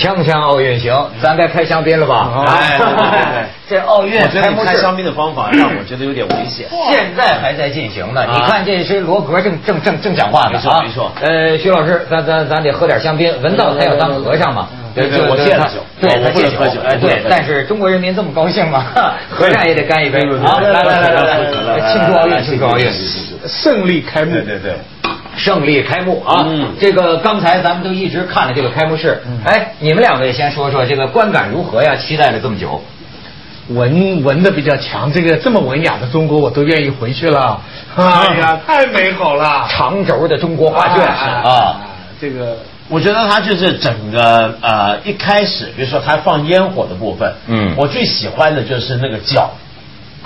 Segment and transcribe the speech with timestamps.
[0.00, 2.46] 锵锵奥运行，咱该开香槟了吧？
[2.48, 2.78] 哎，
[3.68, 6.66] 这奥运我觉得开香槟的方法让我觉得有点危险。
[6.90, 11.12] 现在还在进行呢，你看这是罗格正正正正讲话呢，没错没错。
[11.20, 14.68] 呃，徐老师，咱咱咱得喝点香槟，文道他要当和尚嘛。
[14.92, 16.80] 对对，我戒了酒，对，我戒酒。
[16.82, 18.86] 哎，对，但是中国人民这么高兴吗？
[19.30, 20.20] 和尚也得干一杯。
[20.22, 20.32] 来
[20.72, 21.38] 来来来
[21.76, 22.90] 来，庆祝奥运，庆祝奥运，
[23.46, 24.32] 胜利开幕。
[24.32, 24.74] 对对。
[25.36, 26.44] 胜利开幕啊！
[26.46, 31.96] 嗯这个刚才咱们都一直看了这个开幕式，哎，你们两位先说说这个观感如何呀？
[31.96, 32.82] 期待了这么久，
[33.68, 37.60] 文文的比较强，这个这么文雅的中国，我都愿意回去了。
[37.96, 39.66] 哎呀，太美好了！
[39.68, 41.80] 长轴的中国画卷啊，，
[42.20, 42.58] 这个
[42.88, 49.50] 我觉得它就是整个呃一开始，比如说它放烟火的部分，嗯我最喜欢的就是那个角，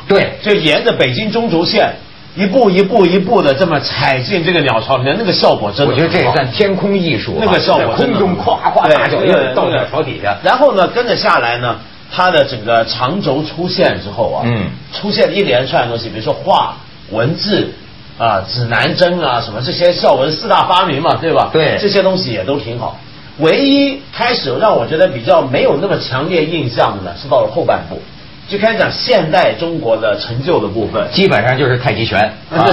[0.09, 1.95] 对，就沿着北京中轴线
[2.37, 8.57] 一步一步一步的这么踩进这个鸟巢里面，那个效果真的我觉得这也算天空艺术啊，那个效果空中真的很好。
[8.57, 11.77] 夸夸对大脚印到鸟巢底下，然后呢，跟着下来呢，
[12.11, 14.67] 它的整个长轴出现之后啊，嗯。
[14.93, 16.77] 出现一连串的东西，比如说画、
[17.11, 17.73] 文字
[18.19, 21.51] 啊、指南针啊，什么这些孝文四大发明嘛，对吧？
[21.53, 21.79] 对。
[21.81, 22.99] 这些东西也都挺好。
[23.39, 28.01] 唯一开始让我觉得比较没有那么强烈印象的呢，是到了后半部，
[28.49, 31.09] 就开始讲现代中国的成就的部分。
[31.13, 32.21] 基本上就是太极拳，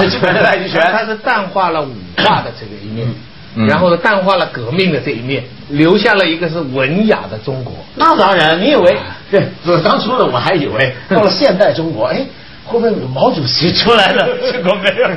[0.10, 3.08] 基本上太极拳它是淡化了武化的这个一面，
[3.56, 7.74] 嗯然后呢，淡化了革命的这一面，留下了一个是文雅的中国。
[7.96, 8.98] 那当然，你以为
[9.30, 9.44] 对？
[9.66, 12.22] 我当初呢，我还以为到了现代中国，哎，
[12.66, 14.26] 会不会有毛主席出来了？
[14.52, 15.08] 结果没有。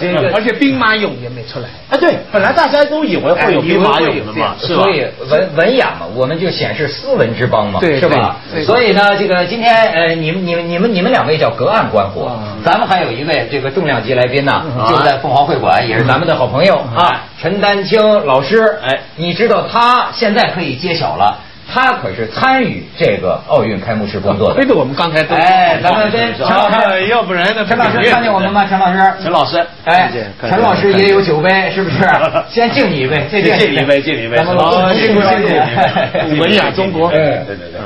[0.00, 1.68] 这个而且兵马俑也没出来。
[1.90, 4.90] 啊，对，本来大家都以为会有兵马俑的嘛，是吧所？
[4.90, 8.36] 以文文雅嘛，我们就显示斯文之邦嘛，对是吧？
[8.64, 18.62] 所以呢，这个今天呃，你们你们你们你们两位叫隔岸观火，啊咱们还有一位这个重量级来宾呢，嗯就在凤凰会馆，也是咱们的好朋友啊，陈丹青老师。
[18.82, 21.38] 哎你知道他现在可以揭晓了，
[21.72, 24.66] 他可是参与这个奥运开幕式工作的亏。
[24.66, 27.64] 得我们刚才都哎，咱们跟陈老师，要不然呢？
[27.66, 28.66] 陈老师看见我们吗？
[28.68, 31.98] 陈老师，陈老师，哎陈老师也有酒杯，是不是？
[32.50, 34.54] 先敬你一杯，再敬你一杯敬你一杯咱们
[34.94, 37.16] 辛苦辛苦哎 文雅中国哎
[37.46, 37.80] 对对对，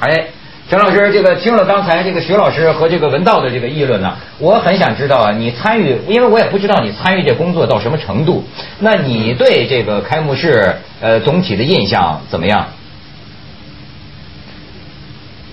[0.00, 0.24] 哎，
[0.68, 8.42] 陈老师，这个听了刚才这个徐老师和这个文道的这个议论呢，我很想知道啊，你参与，因为我也不知道你参与这工作到什么程度，
[8.80, 12.66] 那你对这个开幕式呃总体的印象怎么样？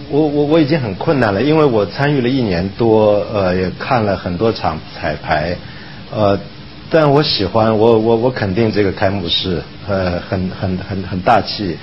[0.10, 5.56] 我我我已经很困难了，因为我参与了一年多，呃，也看了很多场彩排，
[6.12, 6.40] 呃，
[6.90, 11.78] 但我喜欢，我我我肯定这个开幕式，呃，很很很很大气，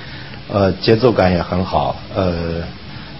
[0.53, 2.33] 呃，节奏感也很好，呃，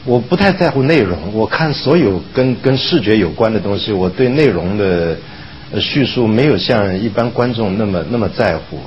[0.05, 5.17] 我不太在乎内容，我看所有跟跟视觉有关的东西，我对内容的
[5.81, 8.79] 叙述没有像一般观众那么那么在乎，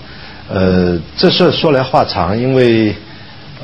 [0.50, 2.96] 呃，这事儿说来话长，因为。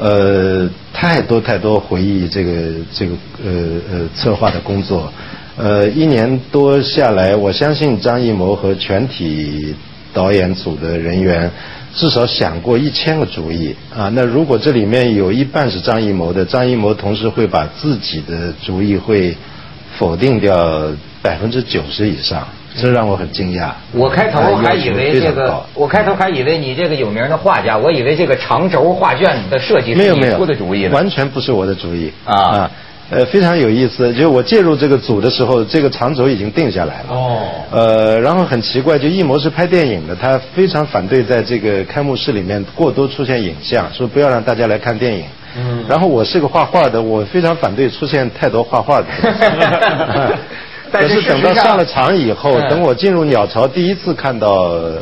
[0.01, 2.51] 呃，太多太多回忆这个
[2.93, 3.11] 这个
[3.43, 3.51] 呃
[3.91, 5.11] 呃策划的工作，
[5.57, 9.75] 呃，一年多下来，我相信张艺谋和全体
[10.13, 11.49] 导演组的人员
[11.95, 14.11] 至少想过一千个主意啊。
[14.13, 19.35] 那如果这里面有一半是张艺谋的，张艺谋同时会把自己的主意会
[19.97, 23.71] 否定掉百分之九十以上，这让我很惊讶。
[23.91, 30.91] 我开头还以为这个我开头还以为你这个有名的画家，我以为这个长轴画卷的设计是你没有没有出的主意呢。
[30.93, 32.69] 完全不是我的主意啊
[33.11, 34.13] 呃，非常有意思。
[34.13, 37.07] 就我介入这个组的时候，这个长轴已经定下来了。
[37.09, 37.39] 哦
[37.71, 45.23] 呃，然后很奇怪，就艺谋是拍电影的，他非常反对在这个开幕式里面过多出现影像，说不要让大家来看电影。
[45.57, 49.07] 嗯然后我是个画画的，我非常反对出现太多画画的。
[50.91, 54.49] 但 是可是等到上上了场以后，嗯等我进入鸟巢第一次看到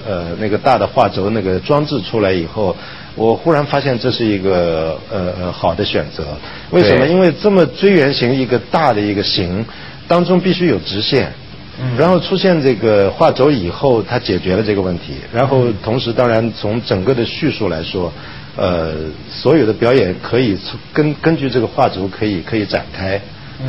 [0.08, 2.74] 呃那个大的画轴那个装置出来以后，
[3.18, 6.24] 我忽然发现这是一个呃呃好的选择。
[6.70, 7.06] 为什么？
[7.08, 9.66] 因为这么锥圆形一个大的一个形
[10.08, 11.30] 当中必须有直线。
[11.96, 15.14] 然后出现这个画轴以后，它解决了这个问题。
[15.32, 18.12] 然后同时，当然从整个的叙述来说，
[18.56, 18.94] 呃，
[19.30, 23.22] 所有的表演可以从根根据这个画轴可以可以展开。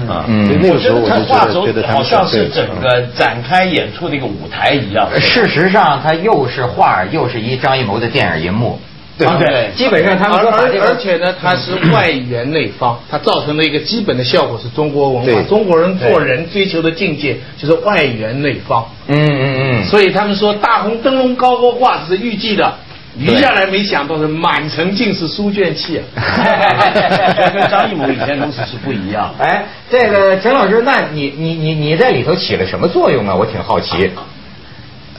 [0.09, 5.06] 啊，嗯那个时候我就看画轴觉得觉得他好像是整个展开演出的一个舞台一样。
[5.21, 8.79] 事实上，它又是画，又是一张艺谋的电影银幕，
[9.19, 9.37] 对吧？
[9.38, 18.87] 对基本上他们而而说把这个，而且呢，它是外圆内方，它造成的一个基本的效果是中国文化，中国人做人追求的境界就是外圆内方。
[19.09, 22.73] 嗯嗯嗯，所以他们说大红灯笼高高挂是预计的，
[23.19, 27.50] 余下来没想到是满城尽是书卷气啊！
[27.53, 29.35] 跟 张艺谋以前东西是不一样。
[29.41, 33.35] 哎，这个陈老师，那你你你你在里头起了什么作用啊？
[33.35, 34.11] 我挺好奇。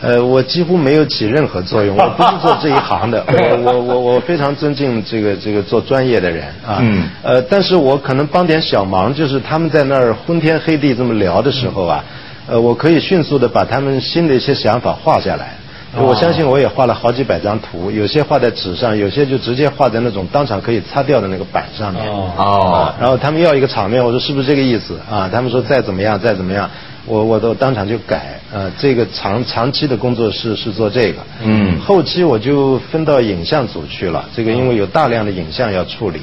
[0.01, 12.03] 呃，我几乎没有起任何作用，我不是做这一行的， 我我我我非常尊敬这个这个做专业的人啊，嗯呃，但是我可能帮点小忙，就是他们在那儿昏天黑地这么聊的时候啊，
[12.47, 15.55] 呃，我可以迅速的把他们新的一些想法画下来。
[15.97, 22.05] 我相信我也画了好几百张图，有些画在纸上，有些就直接画在那种当场可以擦掉的那个板上面。
[22.07, 25.27] 哦啊然后他们要一个场面，我说是不是这个意思啊？
[25.33, 26.69] 他们说再怎么样，再怎么样，
[27.09, 28.39] 我我都当场就改。
[28.51, 34.27] 呃，这个长长期的工作室是做这个，嗯后期我就分到影像组去了。
[34.35, 36.19] 这个因为有大量的影像要处理，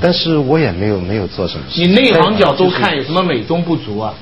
[0.00, 1.80] 但是我也没有没有做什么事。
[1.80, 4.14] 你内行角度看有什么美中不足啊？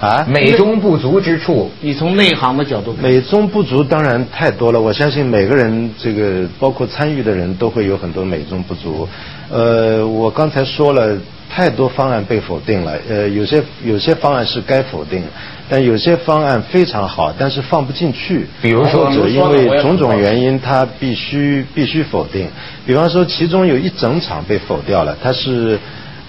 [0.00, 0.26] 啊？
[0.28, 9.08] 美中不足之处，你从内行的角度看，美中不足当然太多了，我相信每个人这个包括参与的人都会有很多美中不足。
[9.48, 11.16] 呃，我刚才说了，
[11.54, 15.22] 太多方案被否定了，呃，有些有些方案是该否定，
[15.68, 18.46] 但有些方案非常好，但是放不进去。
[18.62, 22.48] 比如说或者因为种种原因，它必须必须否定。
[22.86, 25.78] 比方说，其中有一整场被否掉了，它是。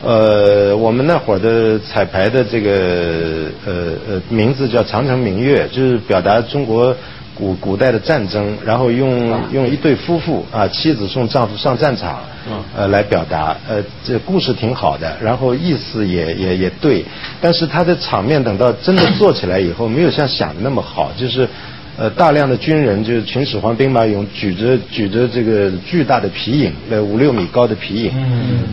[0.05, 2.71] 呃，我们那会儿的彩排的这个
[3.65, 3.73] 呃
[4.05, 6.93] 呃名字叫《长城明月》，就是表达中国
[7.35, 12.21] 古古代的战争，然后用用一对夫妇啊，妻子送丈夫上战场，
[12.75, 17.03] 呃来表达，呃这故事挺好的，然后意思也也也对，
[17.41, 21.47] 但是他的场面等到真的做起来以后，没有像想的那么好，就是。
[21.95, 28.11] 呃，大量的军人就是秦始皇兵马俑举着举着这个巨大的皮影，呃五六米高的皮影，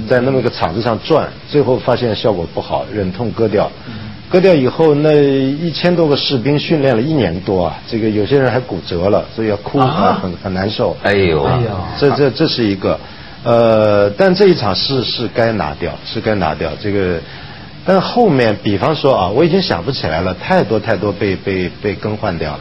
[0.08, 3.70] 在那么个场子上转，最后发现效果不好，忍痛割掉。
[4.30, 10.96] 割掉以后，那一千多个士兵训练了一年多啊，这个有些人还骨折了，所以要哭啊，很很难受。
[11.02, 11.44] 哎呦，
[11.98, 12.96] 这这这是一个，
[13.42, 17.18] 呃，但这一场是是该拿掉，是该拿掉这个。
[17.84, 22.60] 但后面，比方说啊，我已经想不起来了，太多太多被被被更换掉了。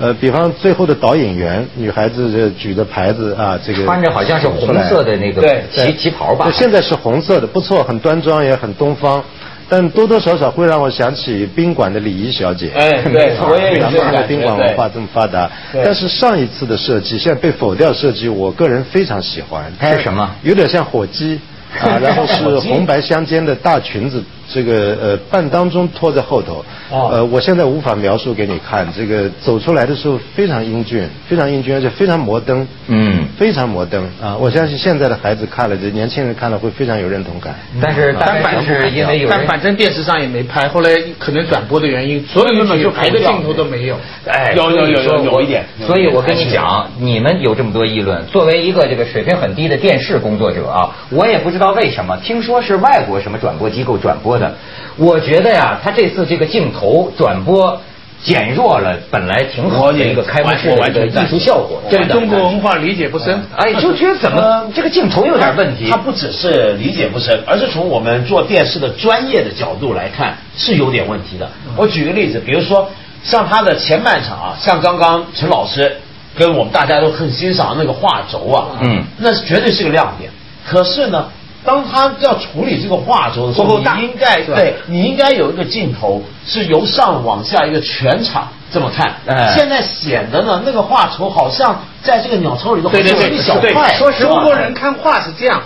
[0.00, 6.48] 呃，比方最后的导演员，女孩子这举着牌子啊，这个穿着好像是红色的那个对旗旗袍吧，？
[6.52, 9.24] 现在是红色的，不错，很端庄，也很东方。
[9.70, 12.72] 但多多少少会让我想起宾馆的礼仪小姐。
[12.74, 19.72] 哎对 我也有咱们的这种感觉宾馆文化这么发达，但是上一次的设计，现在被否掉设计，我个人非常喜欢。
[19.78, 20.28] 它是什么？
[20.42, 21.38] 有点像火鸡
[21.80, 24.22] 啊，然后是红白相间的大裙子，
[24.52, 26.64] 这个呃半当中拖在后头。
[26.90, 32.66] 哦呃，我现在无法描述给你看，这个走出来的时候非常英俊，非常英俊，而且非常摩登。
[32.88, 34.36] 嗯非常摩登啊！
[34.36, 37.54] 我相信现在的孩子看了，这年轻人看了会非常有认同感。
[37.80, 43.96] 但是但反是因为有人但反正电视上也没拍，后来可能转播的原因，所有的就拍的镜头都没有。
[44.26, 54.56] 哎，有有有有有一点所以我跟你讲，你们有这么多议论，作为一个这个水平很低的电视工作者啊，我也不知道为什么，听说是外国什么转播机构转播的，
[54.96, 57.80] 我觉得呀，他这次这个镜头转播。
[58.22, 63.42] 减弱了本来挺好的一个开幕式的一个艺术效果，对中国文化理解不深。
[63.56, 65.96] 哎，就觉得怎么这个镜头有点问题它。
[65.96, 71.48] 不只是理解不深，而是从我们做电视的专业的角度来看是有点问题的。
[71.78, 72.90] 我举个例子，比如说
[73.24, 75.96] 像他的前半场啊，像刚刚陈老师
[76.36, 80.30] 跟我们大家都很欣赏那个画轴啊，嗯那是绝对是个亮点。
[80.68, 81.26] 可是呢，
[81.64, 89.16] 当他要处理这个画轴的时候，不够大你应该对你应该有一个镜头是由上往下一个全场这么看。
[89.26, 93.94] 哎现在显得呢，那个画轴好像在这个鸟巢里头好对对对像有一小块。
[93.98, 95.62] 说实话，中国人看画是这样，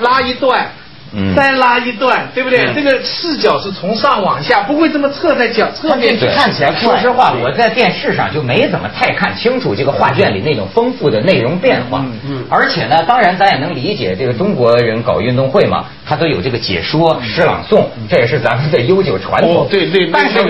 [0.00, 0.72] 拉一段。
[1.12, 1.34] 嗯。
[1.34, 2.66] 再拉一段，对不对？
[2.66, 2.74] 嗯。
[2.74, 12.00] 这个视角是从上往下，不会这么侧在角侧面去，看起来说实话，我在电视上就没怎么太看清楚这个画卷里那种丰富的内容变化。
[12.00, 12.44] 嗯嗯。
[12.50, 19.64] 而且呢，当然咱也能理解，这个中国人搞运动会嘛，他都有这个解说、诗朗诵，这也是咱们的悠久传统。
[19.64, 20.48] 哦对对对但是我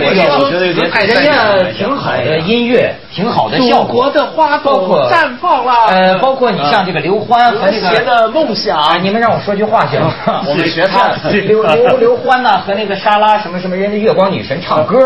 [0.51, 3.87] 觉得有点哎人家挺好的音乐，挺好的效果。
[3.87, 10.45] 祖国的花朵绽放了呃，包括你像这个刘欢和那个写的梦想啊，你们让我说句话行吗？
[10.47, 11.13] 我们学他
[11.47, 14.97] 刘刘刘欢呐、和那个莎拉什么什么人家月光女神唱歌，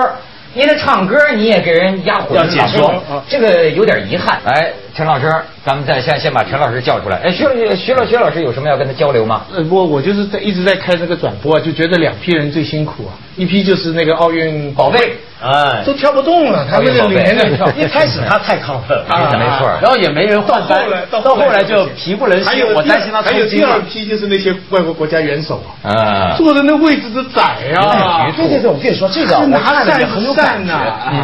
[0.53, 2.93] 你那唱歌你也给人压火要解说
[3.27, 4.39] 这个有点遗憾。
[4.45, 5.27] 哎，陈老师，
[5.65, 7.17] 咱们再先先把陈老师叫出来。
[7.25, 7.47] 哎，徐
[7.77, 9.43] 徐老徐老师有什么要跟他交流吗？
[9.55, 17.67] 呃，我我就是在一直在开这个转播啊，就觉得两批人最辛苦啊，一批就是那个奥运宝贝，哎都跳不动了，他们的连 着跳。
[17.71, 23.81] 一开始他太亢奋了，啊没错然后也没人换班，到到后来就疲不能兴，还有我担心他还有第二。
[23.81, 27.43] 批就是那些外国国家元首啊，啊，坐的那位置都窄
[27.77, 30.75] 啊，对对对，我跟你说这个，我拿看了也扇很有感觉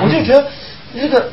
[0.03, 0.47] 我就觉得
[0.99, 1.29] 这个。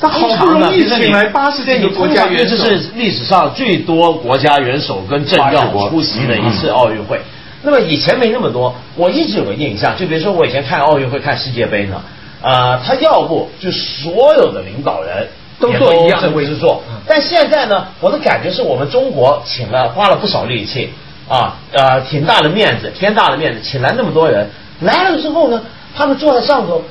[0.00, 7.20] 他好不容易请来80对你几个国家元首这是历史上最多国家元首跟政要出席的一次奥运会。
[7.62, 12.00] 那么以前没那么多，我一直有个印象，就比如说我以前看奥运会、看世界杯呢，
[12.42, 15.26] 呃，他要不就所有的领导人
[15.58, 20.90] 都也做一样的位置去做嗯，但现在呢，我的感觉是我们中国请了花了不少力气
[21.26, 24.48] 啊，呃，挺大的面子，天大的面子，请来那么多人，
[24.80, 25.60] 来了之后呢，
[25.96, 26.84] 他们坐在上头，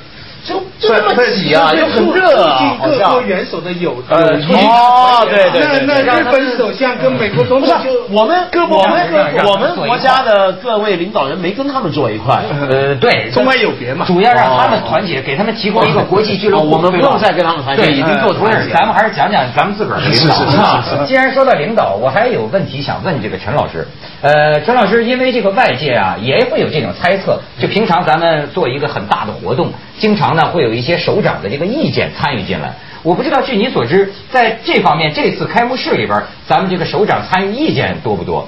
[0.45, 8.37] 就就这么挤啊，又很热啊，好各像国元首的友谊哦对对对那那日本首相跟美国总统就我们
[8.69, 12.43] 我们我们国家的各位领导人没跟他们坐一块。
[12.69, 18.71] 呃，对，中外有别嘛主要让他们团结，给他们提供一个国际俱乐部，哦我们不用再跟他们团结对，已经够团结。
[18.71, 23.87] 咱们还是讲讲咱们自个儿的领导是是是既然说到领导，我还有问题想问这个陈老师。
[24.21, 32.73] 呃，陈老师，因为这个外界啊也会有这种猜测，就平常咱们做一个很大的活动，经常呢会有一些首长的这个意见参与进来。
[33.03, 38.47] 我不知道，据你所知，在这方面，这次开幕式里边，咱们这个首长参与意见多不多？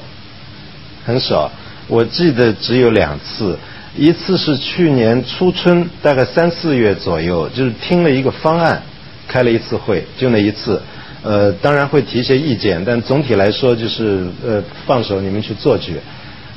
[1.05, 1.51] 很少，
[1.87, 3.59] 我记得只有两次，
[3.95, 8.81] 一次是去年初春，大概三四月左右，就是听了一个方案，
[9.27, 10.81] 开了一次会，就那一次。
[11.23, 15.95] 呃，当然会提一些意见，但总体来说就是呃放手你们去做去。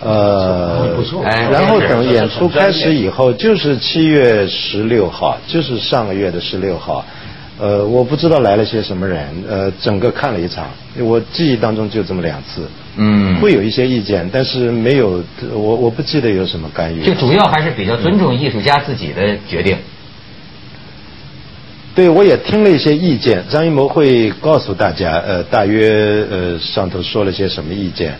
[0.02, 7.04] 呃，不错哎然后等演出开始以后，就是七月十六号，就是上个月的十六号。
[7.58, 12.62] 呃，我不知道来了些什么人，呃，整个看了一场，我记忆当中就这么两次。
[12.96, 17.04] 嗯会有一些意见，但是没有，我我不记得有什么干预。
[17.04, 19.76] 就主要还是比较尊重艺术家自己的决定。
[21.94, 28.14] 对，我也听了一些意见，张艺谋会告诉大家，呃，大约呃上头说了些什么意见，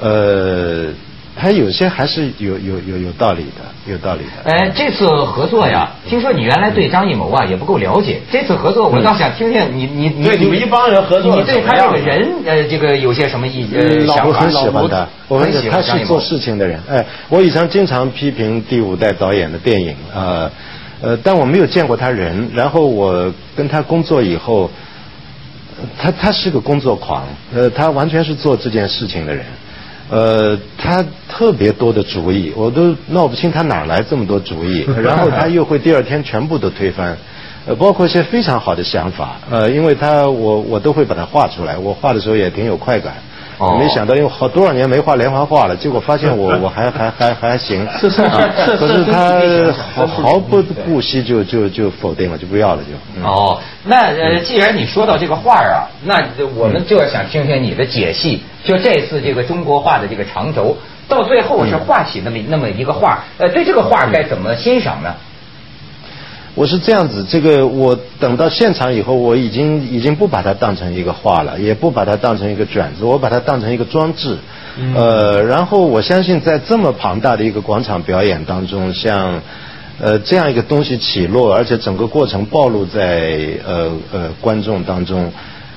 [0.00, 0.86] 呃，
[1.36, 4.50] 他有些还是有有有有道理的，有道理的。
[4.50, 14.42] 哎，这次合作呀，听说你原来对张艺谋啊也不够了解，这次合作我倒想听听你你你对你们一帮人合作你对他这个人呃这个有些什么意呃老我想？
[14.42, 16.80] 很喜欢他，我很很喜欢他是做事情的人。
[16.88, 20.50] 哎，我以前经常批评第五代导演的电影，呃，
[21.02, 22.50] 呃，但我没有见过他人。
[22.54, 24.70] 然后我跟他工作以后，
[25.78, 27.24] 呃他他是个工作狂，
[27.54, 29.44] 呃，他完全是做这件事情的人。
[30.10, 34.86] 呃，他特别多的主意，我都闹不清他哪来这么多主意。
[35.02, 37.16] 然后他又会第二天全部都推翻，
[37.66, 43.14] 呃，包括一些非常好的想法，呃，因为他我我都会把它画出来，我画的时候也挺有快感。
[43.58, 47.86] 哦没想到，因为好多少年没画连环画了，结果发现我 我还还还还行。
[48.00, 49.40] 是是啊是可是他
[49.94, 52.90] 毫毫不顾惜就就就否定了，就不要了就。
[53.16, 56.20] 嗯哦，那呃，既然你说到这个画儿啊，那
[56.56, 58.42] 我们就要想听听你的解析。
[58.64, 65.14] 就这次这个中国画的这个长轴，到最后是画起那么那么一个画，呃，对这个画该怎么欣赏呢？
[66.54, 74.36] 我是这样子，这个我等到现场以后，我已经已经不把它当成一个画了，也不把它当成一个卷子，我把它当成一个装置。
[74.94, 79.40] 呃，然后我相信在这么庞大的一个广场表演当中，像
[80.00, 85.32] 呃这样一个东西起落，而且整个过程暴露在呃呃观众当中。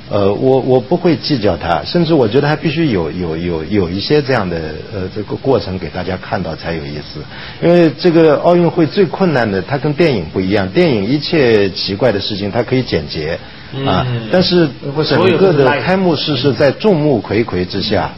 [0.09, 4.57] 呃，我我不会计较它，甚至我觉得还必须有有有有一些这样的
[4.93, 7.19] 呃这个过程给大家看到才有意思，
[7.61, 13.37] 因为这个奥运会最困难的，它跟电影不一样，电影一切奇怪的事情它可以简洁。
[13.85, 14.69] 啊，但是
[15.09, 18.09] 整个的开幕式是在众目睽睽之下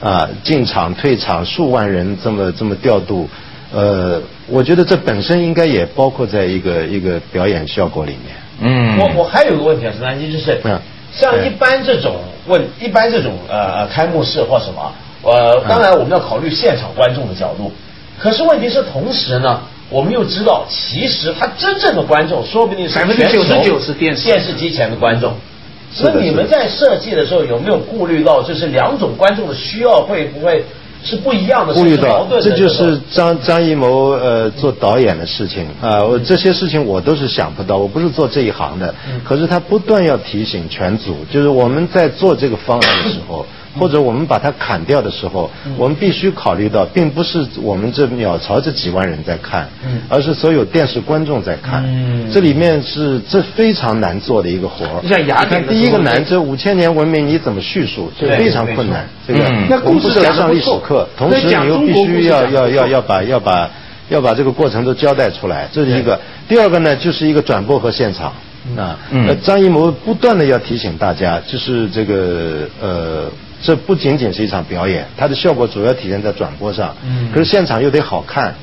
[0.00, 3.28] 啊进场退场数万人这么这么调度，
[3.74, 8.34] 呃，我觉得这本身应该也包括在一个一个表演效果里面。
[8.62, 8.98] 嗯。
[8.98, 10.80] 我我还有个问题啊，陈丹基，就是嗯
[11.16, 14.92] 像一般这种问，一般这种呃开幕式或什么，
[15.22, 17.72] 呃，当然我们要考虑现场观众的角度，
[18.18, 24.24] 可是问题是同时呢，我们又知道，其实他真正的观众说不定是百分之九十九是电视。
[24.24, 25.34] 电视机前的观众。
[25.94, 30.64] 是的那你们在设计的时候有没有顾虑到，就是两种观众的需要会不会
[31.04, 35.68] 是不一样的，顾虑到甚至矛，盾的这就是张张艺谋呃做导演的事情。
[35.80, 43.44] 啊、我这些事情我都是想不到，我不是做这一行的，可是他不断要提醒全组，就是我们在做这个方案的时候。
[43.78, 49.68] 或者我们把它砍掉的时候，我们必须考虑到，并不是我们这鸟巢这几万人在看，
[50.08, 51.84] 而是所有电视观众在看。
[52.32, 55.02] 这里面是这非常难做的一个活儿。
[55.08, 59.06] 像雅第一个难，这五千年文明你怎么叙述，这非常困难。
[59.26, 63.70] 这个嗯那故事是来上历史课，同时你又必须要要要要把要把
[64.08, 66.18] 要把这个过程都交代出来，这是一个。
[66.48, 68.32] 第二个呢，就是一个转播和现场
[68.76, 68.98] 啊。
[69.10, 73.30] 嗯呃张艺谋不断的要提醒大家，就是这个呃。
[73.62, 76.94] 这不仅仅是一场表演，它的效果主要体现在转播上。
[77.04, 78.54] 嗯，可是现场又得好看，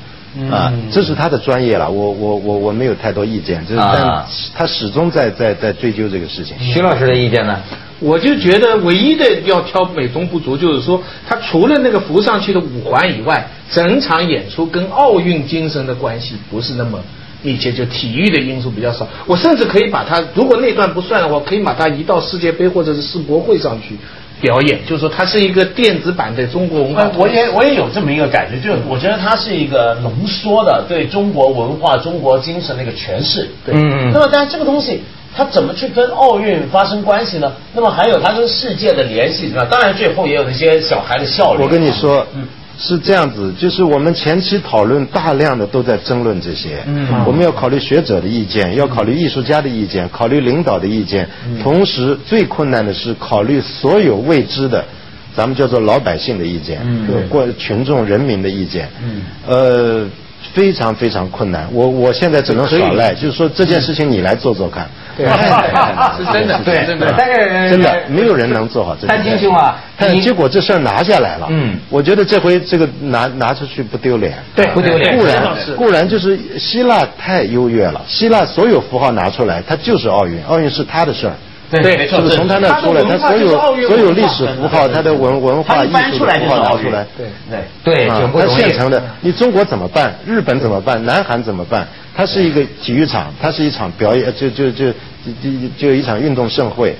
[0.50, 1.90] 啊，这是他的专业了。
[1.90, 4.24] 我我我我没有太多意见，就是啊但
[4.54, 6.56] 他始终在在在追究这个事情。
[6.60, 7.60] 徐老师的意见呢？
[8.00, 16.98] 我就觉得唯一的要挑美中不足，就是说他除了那个浮上去的五环以外，整场演出跟奥运精神的关系不是那么
[17.42, 19.06] 密切，就体育的因素比较少。
[19.26, 23.96] 我甚至可以把它，如果那段不算的话，可以把它移到世界杯或者是世博会上去
[24.40, 27.12] 表演，就是说它是一个电子版的中国文化呃。
[27.16, 33.48] 我也我也有这么一个感觉，就是我觉得它是一个浓缩的对中国文化、中国精神的一个诠释。
[33.64, 35.02] 对嗯那么，但是这个东西
[35.36, 37.52] 它怎么去跟奥运发生关系呢？
[37.74, 39.68] 那么还有它跟世界的联系怎么样？
[39.70, 41.64] 当然，最后也有那些小孩的笑容。
[41.64, 42.46] 我跟你说，嗯
[42.78, 47.24] 是这样子，就是我们前期讨论大量的都在争论这些，嗯。
[47.24, 51.58] 我们要考虑学者的意见，要考虑艺术家的意见，考虑领导的意见，嗯。
[51.62, 54.84] 同时最困难的是考虑所有未知的。
[55.36, 56.80] 咱们叫做老百姓的意见，
[57.28, 59.22] 过群众人民的意见，嗯。
[59.46, 60.06] 呃，
[60.52, 61.68] 非常非常困难。
[61.72, 65.26] 我我现在只能耍赖，就是说这件事情你来做做看， 对。
[65.26, 71.78] 是真的这件事情是真的真的没有人能做好这件丹事青兄啊，但结果这事儿拿下来了，嗯。
[71.88, 75.16] 我觉得这回这个拿拿出去不丢脸，对不丢脸。
[75.16, 81.34] 固然固然就是希腊太优越了，希腊所有符号拿出来，它就是奥运，奥运是他的事儿。
[81.82, 83.02] 对没错是从他那出来？
[83.02, 83.48] 他所有
[83.88, 87.96] 所有历史符号，他的文文化艺术的符号拿出来，对对。
[87.96, 88.56] 对，啊它挺不容易。
[88.58, 89.02] 现成的。
[89.20, 90.14] 你中国怎么办？
[90.26, 91.04] 日本怎么办？
[91.04, 91.86] 南韩怎么办？
[92.16, 94.94] 它是一个体育场，它是一场表演，就就就就
[95.42, 96.96] 就就一场运动盛会。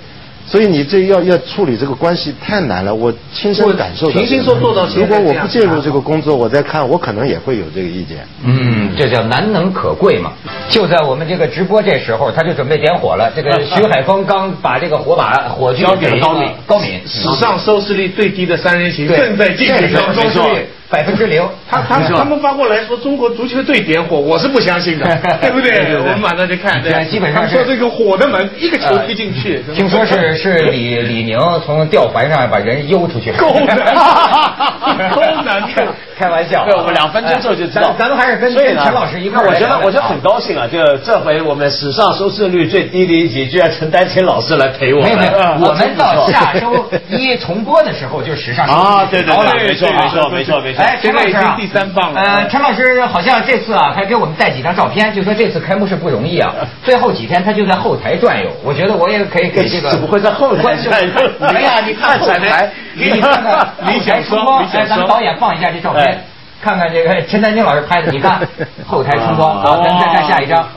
[0.47, 4.13] 所以你这要要处理这个关系太难了，我亲身感受到。
[4.13, 8.27] 平心说做到现在如果我不介入这个工作，我再看，我可能也会有这个意见。
[8.45, 10.33] 嗯，这叫难能可贵嘛。
[10.69, 13.33] 就在我们这个直播这时候，他就准备点火了。
[13.35, 20.43] 这个 徐海峰刚把这个火把火炬交给了高敏高敏，史上收视率最低的三人行正在进行这当中收。
[20.43, 21.43] 视率百分之零。
[21.71, 25.05] 他他他们发过来说中国足球队点火，我是不相信的，
[25.41, 25.71] 对不对？
[25.71, 33.77] 对对对我们马上去看，对基本上是说这个火的门一个球踢进去，听说是是李李宁从吊环上把人悠出去， 够难
[35.15, 35.87] 够难开
[36.17, 36.67] 开玩笑啊。
[36.67, 37.95] 对，我们两分钟之后就知道。
[37.99, 45.09] 咱咱们还是跟所陈老师一块儿那我觉得我觉得很高兴啊，就这回我们史上收视率最低的一集，居然陈丹青老师来陪我们。
[45.09, 56.55] 没有没有，啊我们到下周一重播的时候就史上啊对对对没错没错没错没错哎，陈老师啊现在已经第三棒了呃，陈老师好像这次啊，还给我们带几张照片，就说这次开幕式不容易啊。
[56.85, 64.59] 最后几天他就在后台转悠，我觉得我也可以给这个 怎么会在后台转悠哎呀，你看后台， 给你看看理想后台冲光。
[64.59, 66.25] 哎，双理想双咱们导演放一下这照片哎，
[66.63, 68.41] 看看这个陈丹青老师拍的，你看
[68.87, 69.61] 后台春光。
[69.61, 70.69] 好，咱们再看下一张，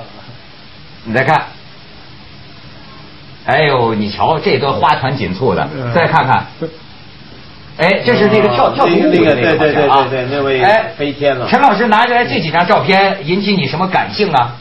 [1.04, 1.42] 你再看。
[3.46, 6.46] 哎呦，你瞧这都花团锦簇的，嗯再看看。
[7.78, 14.56] 哎，这是那个跳跳的那个那个对对对对对那位哎飞天了陈老师拿下来这几张照片，引起你什么感性啊？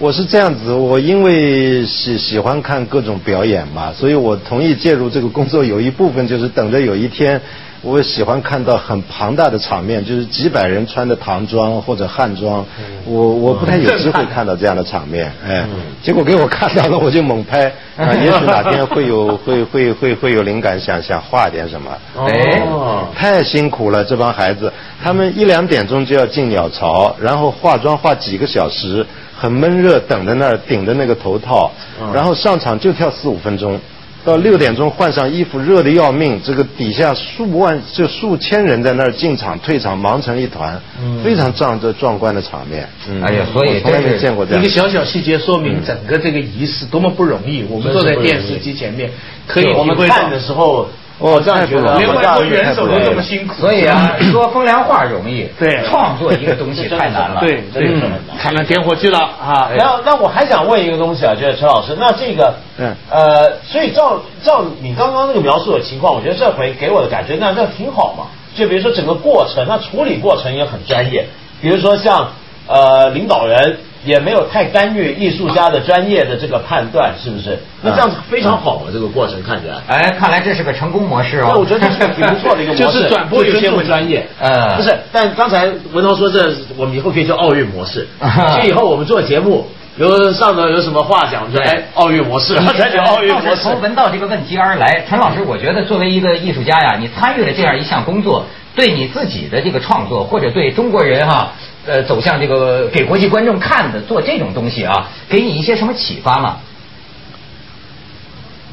[0.00, 7.40] 我是这样子，我因为喜喜欢看各种表演嘛，所以我同意介入这个工作，有一部分就是等着有一天，
[7.80, 12.64] 我喜欢看到很庞大的场面，就是几百人穿的唐装或者汉装，
[13.04, 15.64] 我我不太有机会看到这样的场面，哎，
[16.02, 21.90] 结果给我看到了，我就猛拍，啊， 也许哪天会有会会会会有灵感，想想画点什么。
[22.16, 29.06] 哎哦，太辛苦了，这帮孩子，他们一两点钟就要进鸟巢，然后化妆化几个小时，
[29.38, 31.70] 很闷热，等在那儿顶着那个头套，
[32.12, 33.78] 然后上场就跳四五分钟，
[34.24, 40.78] 到六点钟换上衣服，热的要命，这个底下数万就数千人在那儿进场退场忙成一团，
[41.24, 42.88] 非常壮这壮观的场面。
[43.08, 44.70] 嗯哎呀所以从来没见过这样一个。
[44.70, 47.64] 小小细节说明整个这个仪式多么不容易。
[47.70, 49.10] 我们坐在电视机前面，
[49.46, 57.40] 可以我们看的时候，哦我这样觉得，连外国元首都这么辛苦，所以啊，说风凉话容易，对创作一个东西太难了。
[57.40, 59.68] 对对真的难，看看点火器了啊！
[59.76, 68.26] 然后，那我还想问一个东西啊，就是陈老师，那这个，嗯呃，所以照照你刚刚那个描述的情况，我觉得这回给我的感觉，那那挺好嘛。
[68.54, 71.26] 就比如说整个过程，那处理过程也很专业，
[71.60, 72.28] 比如说像
[72.68, 73.78] 呃领导人
[74.08, 77.58] 也没有太干预艺术家的专业的这个判断，是不是？
[77.82, 79.76] 那这样子非常好啊，这个过程看起来。
[79.86, 81.50] 哎，看来这是个成功模式哦。
[81.52, 84.26] 那我觉得这是个挺不错的一个模式， 就是转播有些就尊重问题专业。
[84.40, 89.66] 呃不是，但刚才文涛说这我们以后可以叫奥运模式， 所以以后我们做节目，
[89.98, 93.62] 有上头有什么话讲，就哎奥运模式，再讲 奥运模式。
[93.62, 101.52] 从文道这个问题而来，陈老师，我觉得作为一个艺术家呀，你参与了这样一项工作，对你自己的这个创作，或者对中国人哈、
[101.88, 106.58] 呃，走向这个给国际观众看的做这种东西啊，给你一些什么启发吗？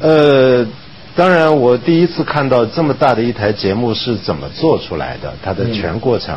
[0.00, 0.66] 呃，
[1.14, 6.36] 当然，我第一次看到这么大的一台节目是怎么做出来的，它的全过程。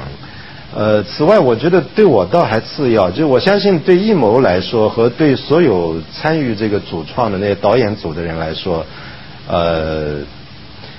[0.73, 8.85] 呃，此外，我觉得对我倒还次要，就我相信对艺谋来说和对所有参与这个主创的那些导演组的人来说，
[9.47, 10.19] 呃，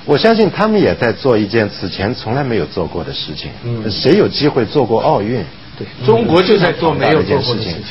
[0.05, 3.51] 我相信他们也在做一件此前从来没有做过的事情。
[3.65, 5.43] 嗯谁有机会做过奥运？
[5.81, 7.83] 对，中国就在做没有做过的事情。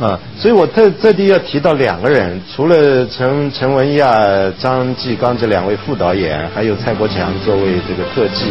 [0.00, 4.16] 啊，所以我特特地要提到两个人，除了陈陈文亚、
[4.58, 8.46] 张继刚这两位副导演，还有蔡国强作为这个特技。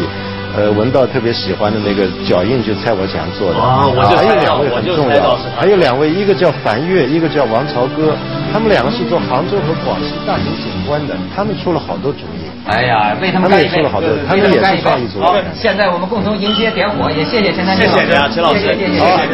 [0.55, 8.15] 呃，闻到特别喜欢的那个脚印就蔡国强做的，啊我就还有两位很重要还有两位，一个叫樊越，一个叫王朝歌，
[8.51, 12.45] 他们两个是做杭州和广西大型景观的，他们出了好多主意。
[12.65, 19.33] 哎呀，为他们他们干一杯，也出了好多为他们也是创意组好，现在我们共同迎接点火，也谢谢陈丹青老师，谢谢啊陈老师谢谢谢谢谢谢。